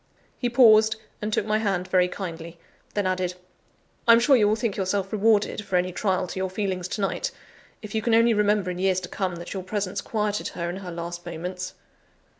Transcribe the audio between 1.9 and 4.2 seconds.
kindly; then added: "I am